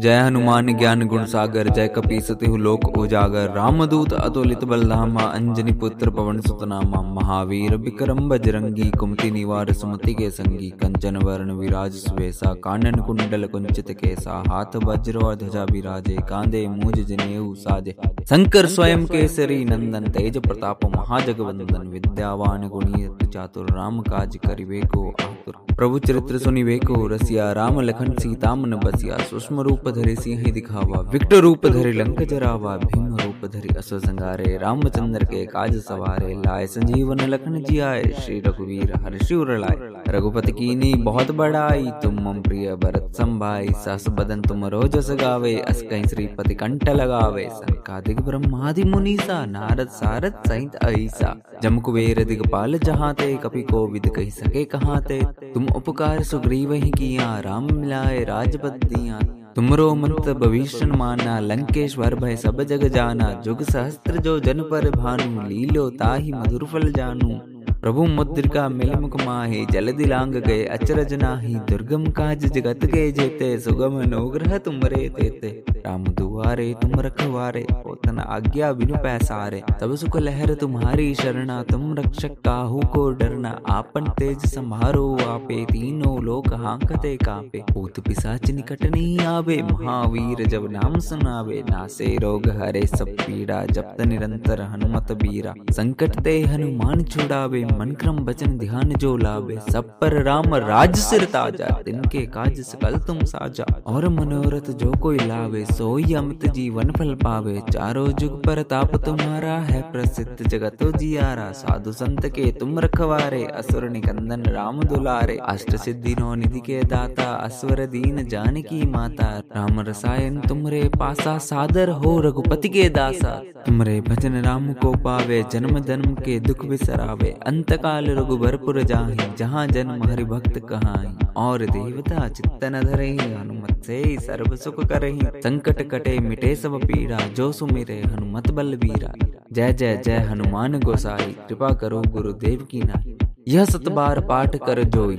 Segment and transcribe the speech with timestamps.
[0.00, 6.10] जय हनुमान ज्ञान गुण सागर, जय कपी सतिहु लोक उजागर। रामदूत अतुलित बलधामा, अंजनी पुत्र
[6.10, 12.94] पवन सुतनामा, महावीर विक्रम बजरंगी, कुमति निवार सुमति के संगी, कंचन वर्ण विराज सुवेसा, कानन
[12.94, 17.96] कुंडल कुंचित केसा, हाथ वज्र ध्वजा विराजे कांदे मूज जनेऊ साजे।
[18.30, 25.76] शंकर स्वयं केसरी नंदन, तेज प्रताप महाजगवंदन, विद्यावान गुणी चातुर, राम काज करिवे को आतुर।
[25.76, 31.00] प्रभु चरित्र सुनिवे को रसिया, राम लखन सीता मन बसिया, सूक्ष्म रूप धरे सिंह दिखावा
[31.12, 36.66] विकट रूप धरे लंक जरावा, भीम रूप धरे असुर संगारे रामचंद्र के काज सवारे, लाए
[36.66, 39.76] संजीवन लखन जियाए, श्री रघुवीर हर्षि लाए।
[40.08, 45.54] रघुपति की नी बहुत बड़ाई तुम मम प्रिय भरत संभाई, सास बदन तुम रोजस गावे,
[45.60, 52.78] अस कहीं श्रीपति कंठ लगावे। संकादिक ब्रह्मादि मुनीसा, नारद सारद सहित ऐसा। जम कुबेर दिगपाल
[52.78, 55.20] जहाँ ते कपि को विद कही सके कहाँ ते
[55.54, 59.18] तुम उपकार सुग्रीव ही किया, राम मिलाए राजपद दिया।
[59.58, 65.48] तुमरो मत भविष्य माना, लंकेश्वर भय सब जग जाना, जुग सहस्त्र जो जन पर भानु,
[65.48, 71.54] लीलो ताही मधुर फल जानू। प्रभु मुद्रिका मिल मुख माहे जल दिलांग गए, अचरज नाही,
[71.54, 78.72] दुर्गम काज जगत के जेते, सुगम नोग्रह तुमरे तेते। राम दुआरे, तुम रखवारे, पोतन आज्ञा
[78.72, 85.18] बिनु पैसारे। तब सुख लहर तुम्हारी शरणा, तुम रक्षक काहू को डरना। आपन तेज संभारो
[85.28, 92.16] आपे, तीनों लोक हांकते कापे। भूत पिसाच निकट नहीं आवे, महावीर जब नाम सुनावे। नासे
[92.22, 98.56] रोग हरे सब पीड़ा, जपत निरंतर हनुमत बीरा। संकट ते हनुमान छुड़ावे मन क्रम बचन
[98.58, 104.08] ध्यान जो लावे सब पर राम राज सिर ताज़ा तिनके काज सकल तुम साजा। और
[104.08, 109.80] मनोरथ जो कोई लावे सोई अमित जीवन फल पावे। चारों जुग पर ताप तुम्हारा है
[109.92, 116.34] प्रसिद्ध, जगत जियारा। साधु संत के तुम रखवारे, असुर निकंदन राम दुलारे। अष्ट सिद्धि नौ
[116.34, 122.88] निधि के दाता असवर दीन जानकी माता। राम रसायन तुमरे पासा, सादर हो रघुपति के
[122.90, 123.34] दासा।
[123.66, 129.66] तुमरे भजन राम को पावे, जन्म जन्म के दुख बिसरावे। अंत काल रघुबरपुर जाहि, जहाँ
[129.66, 136.18] जन्म हरि भक्त कहाई और देवता चित्तन धरे हनुमत से सर्व सुख करही। संकट कटे
[136.18, 139.12] मिटे सब पीड़ा, जो सुमिरे हनुमत बल बीरा
[139.52, 143.16] जय जय जय हनुमान गोसाई, कृपा करो गुरुदेव की नाई।
[143.48, 145.16] यह सत बार पाठ कर जोई,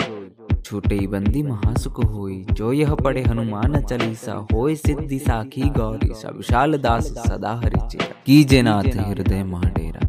[0.63, 6.77] छूटे बंदी महासुख होई। जो यह पढ़े हनुमान चालीसा होय सिद्धि साखी गौरी। सा विशाल
[6.77, 10.07] दास सदा हरि चेरा। कीजे नाथ हृदय महाडेरा।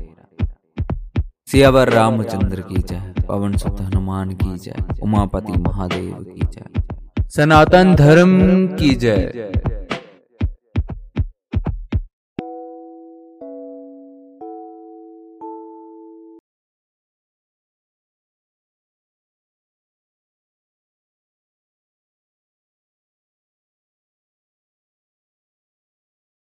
[1.50, 8.66] सियावर रामचंद्र की जय, पवन सुत हनुमान की जय, उमापति महादेव की जय। सनातन धर्म
[8.66, 9.52] की जय।